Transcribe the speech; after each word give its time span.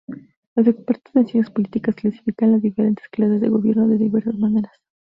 Los 0.55 0.65
expertos 0.65 1.15
en 1.15 1.27
ciencias 1.27 1.53
políticas 1.53 1.93
clasifican 1.93 2.53
las 2.53 2.63
diferentes 2.63 3.07
clases 3.09 3.39
de 3.39 3.49
Gobierno 3.49 3.87
de 3.87 3.99
diversas 3.99 4.33
maneras. 4.33 4.75